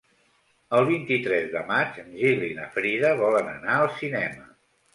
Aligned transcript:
El 0.77 0.87
vint-i-tres 0.87 1.45
de 1.51 1.61
maig 1.67 2.01
en 2.05 2.09
Gil 2.23 2.43
i 2.49 2.51
na 2.63 2.67
Frida 2.79 3.15
volen 3.23 3.55
anar 3.55 3.79
al 3.79 3.89
cinema. 4.03 4.53